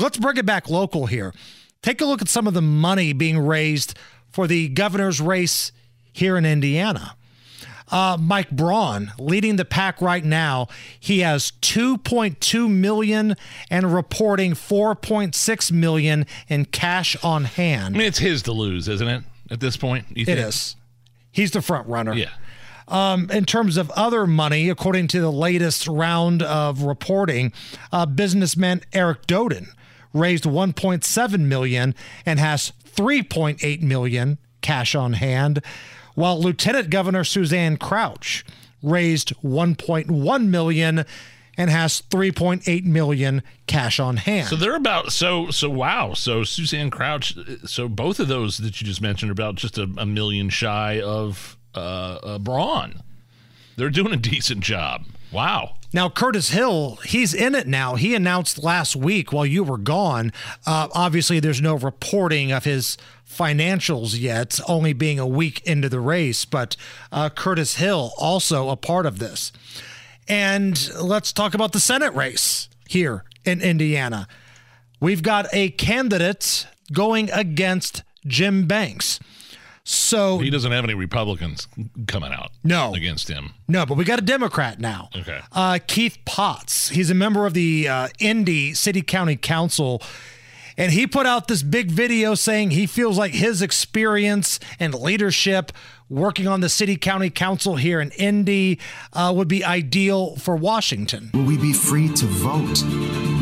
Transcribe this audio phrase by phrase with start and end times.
[0.00, 1.32] Let's bring it back local here.
[1.82, 3.96] Take a look at some of the money being raised
[4.30, 5.72] for the governor's race
[6.12, 7.16] here in Indiana.
[7.90, 10.68] Uh, Mike Braun leading the pack right now.
[10.98, 13.36] He has 2.2 million
[13.68, 17.96] and reporting 4.6 million in cash on hand.
[17.96, 19.24] I mean, it's his to lose, isn't it?
[19.50, 20.38] At this point, you think?
[20.38, 20.76] is.
[21.32, 22.14] He's the front runner.
[22.14, 22.30] Yeah.
[22.90, 27.52] Um, in terms of other money, according to the latest round of reporting,
[27.92, 29.68] uh, businessman Eric Doden
[30.12, 31.94] raised 1.7 million
[32.26, 35.62] and has 3.8 million cash on hand,
[36.14, 38.44] while Lieutenant Governor Suzanne Crouch
[38.82, 41.04] raised 1.1 million
[41.56, 44.48] and has 3.8 million cash on hand.
[44.48, 46.14] So they're about so so wow.
[46.14, 47.36] So Suzanne Crouch.
[47.66, 51.00] So both of those that you just mentioned are about just a, a million shy
[51.00, 53.02] of uh, uh, Braun.
[53.76, 55.04] They're doing a decent job.
[55.32, 55.76] Wow.
[55.92, 57.96] Now, Curtis Hill, he's in it now.
[57.96, 60.32] He announced last week while you were gone.
[60.66, 62.96] Uh, obviously, there's no reporting of his
[63.28, 66.76] financials yet, only being a week into the race, but
[67.10, 69.52] uh, Curtis Hill also a part of this.
[70.28, 74.28] And let's talk about the Senate race here in Indiana.
[75.00, 79.18] We've got a candidate going against Jim Banks.
[79.84, 81.66] So He doesn't have any Republicans
[82.06, 82.92] coming out No.
[82.94, 83.54] against him.
[83.68, 85.08] No, but we got a Democrat now.
[85.16, 85.40] Okay.
[85.52, 86.90] Uh, Keith Potts.
[86.90, 90.02] He's a member of the uh, Indy City County Council.
[90.80, 95.72] And he put out this big video saying he feels like his experience and leadership
[96.08, 98.80] working on the city county council here in Indy
[99.12, 101.32] uh, would be ideal for Washington.
[101.34, 102.82] Will we be free to vote?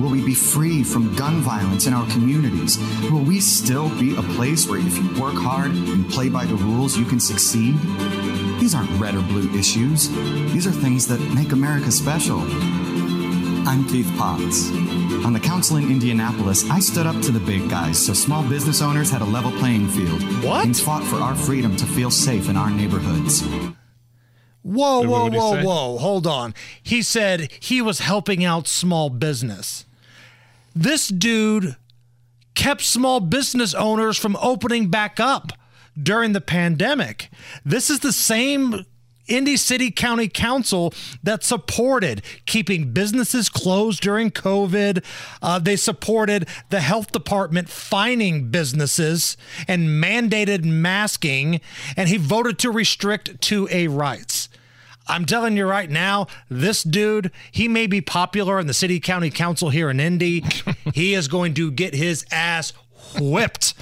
[0.00, 2.76] Will we be free from gun violence in our communities?
[3.09, 6.56] Will we still be a place where if you work hard and play by the
[6.56, 7.76] rules, you can succeed?
[8.59, 10.09] These aren't red or blue issues.
[10.53, 12.41] These are things that make America special.
[13.69, 14.71] I'm Keith Potts.
[15.27, 18.81] On the council in Indianapolis, I stood up to the big guys so small business
[18.81, 20.23] owners had a level playing field.
[20.43, 20.65] What?
[20.65, 23.43] And fought for our freedom to feel safe in our neighborhoods.
[24.62, 25.65] Whoa, whoa, whoa, say?
[25.65, 25.99] whoa.
[25.99, 26.55] Hold on.
[26.83, 29.85] He said he was helping out small business.
[30.75, 31.77] This dude
[32.55, 35.53] kept small business owners from opening back up
[36.03, 37.29] during the pandemic.
[37.67, 38.87] This is the same
[39.28, 45.05] Indy City County Council that supported keeping businesses closed during COVID.
[45.43, 49.37] Uh, they supported the health department fining businesses
[49.67, 51.61] and mandated masking,
[51.97, 54.49] and he voted to restrict 2A rights.
[55.11, 59.31] I'm telling you right now, this dude, he may be popular in the city county
[59.31, 60.44] council here in Indy.
[60.94, 62.72] he is going to get his ass
[63.19, 63.72] whipped,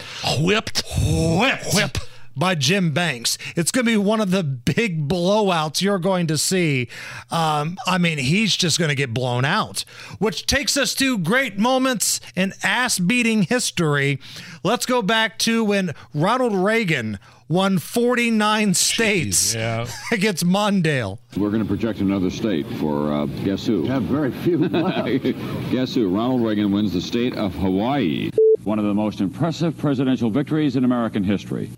[0.41, 0.83] Whipped.
[1.01, 1.99] whipped, whip
[2.37, 3.39] by Jim Banks.
[3.57, 6.89] It's going to be one of the big blowouts you're going to see.
[7.31, 9.85] Um, I mean, he's just going to get blown out,
[10.19, 14.21] which takes us to great moments in ass beating history.
[14.63, 19.87] Let's go back to when Ronald Reagan won 49 states yeah.
[20.13, 21.19] against Mondale.
[21.37, 23.85] We're going to project another state for uh, guess who?
[23.87, 24.69] have very few.
[25.71, 26.09] guess who?
[26.09, 28.31] Ronald Reagan wins the state of Hawaii.
[28.65, 31.71] One of the most impressive presidential victories in American history.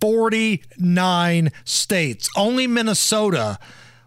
[0.00, 2.28] 49 states.
[2.36, 3.58] Only Minnesota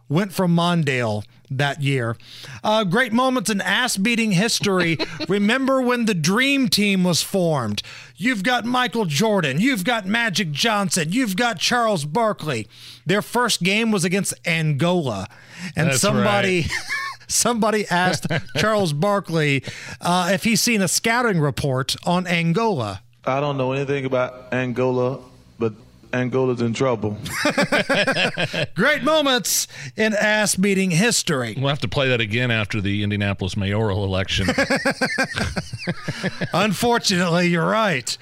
[0.10, 2.16] went from Mondale that year.
[2.64, 4.98] Uh, great moments in ass beating history.
[5.28, 7.82] Remember when the Dream Team was formed?
[8.16, 12.68] You've got Michael Jordan, you've got Magic Johnson, you've got Charles Barkley.
[13.06, 15.28] Their first game was against Angola.
[15.76, 16.62] And That's somebody.
[16.62, 16.72] right.
[17.28, 18.28] Somebody asked
[18.58, 19.64] Charles Barkley
[20.02, 23.02] uh, if he's seen a scouting report on Angola.
[23.24, 25.22] I don't know anything about Angola, but
[26.14, 27.18] Angola's in trouble.
[28.76, 31.56] Great moments in ass beating history.
[31.58, 34.48] We'll have to play that again after the Indianapolis mayoral election.
[36.54, 38.18] Unfortunately, you're right.